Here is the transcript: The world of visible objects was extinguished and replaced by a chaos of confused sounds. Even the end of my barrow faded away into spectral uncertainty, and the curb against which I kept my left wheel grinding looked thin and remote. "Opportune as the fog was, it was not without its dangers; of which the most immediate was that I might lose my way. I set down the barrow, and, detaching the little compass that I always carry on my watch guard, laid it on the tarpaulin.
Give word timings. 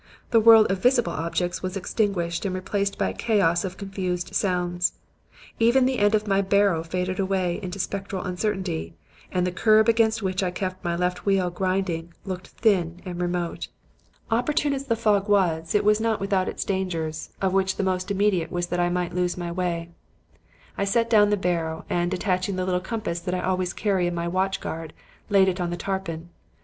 The 0.31 0.39
world 0.39 0.71
of 0.71 0.81
visible 0.81 1.13
objects 1.13 1.61
was 1.61 1.77
extinguished 1.77 2.43
and 2.43 2.55
replaced 2.55 2.97
by 2.97 3.09
a 3.09 3.13
chaos 3.13 3.63
of 3.63 3.77
confused 3.77 4.33
sounds. 4.33 4.93
Even 5.59 5.85
the 5.85 5.99
end 5.99 6.15
of 6.15 6.25
my 6.25 6.41
barrow 6.41 6.81
faded 6.81 7.19
away 7.19 7.59
into 7.61 7.77
spectral 7.77 8.23
uncertainty, 8.23 8.95
and 9.31 9.45
the 9.45 9.51
curb 9.51 9.87
against 9.87 10.23
which 10.23 10.41
I 10.41 10.49
kept 10.49 10.83
my 10.83 10.95
left 10.95 11.27
wheel 11.27 11.51
grinding 11.51 12.15
looked 12.25 12.47
thin 12.47 12.99
and 13.05 13.21
remote. 13.21 13.67
"Opportune 14.31 14.73
as 14.73 14.85
the 14.85 14.95
fog 14.95 15.29
was, 15.29 15.75
it 15.75 15.85
was 15.85 16.01
not 16.01 16.19
without 16.19 16.49
its 16.49 16.65
dangers; 16.65 17.29
of 17.39 17.53
which 17.53 17.75
the 17.75 17.83
most 17.83 18.09
immediate 18.09 18.51
was 18.51 18.65
that 18.69 18.79
I 18.79 18.89
might 18.89 19.13
lose 19.13 19.37
my 19.37 19.51
way. 19.51 19.91
I 20.79 20.83
set 20.83 21.11
down 21.11 21.29
the 21.29 21.37
barrow, 21.37 21.85
and, 21.91 22.09
detaching 22.09 22.55
the 22.55 22.65
little 22.65 22.81
compass 22.81 23.19
that 23.19 23.35
I 23.35 23.41
always 23.41 23.71
carry 23.71 24.07
on 24.07 24.15
my 24.15 24.27
watch 24.27 24.61
guard, 24.61 24.93
laid 25.29 25.47
it 25.47 25.61
on 25.61 25.69
the 25.69 25.77
tarpaulin. 25.77 26.29